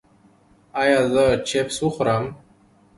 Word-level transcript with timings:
ایا 0.81 0.99
زه 1.13 1.25
چپس 1.47 1.77
وخورم؟ 1.85 2.25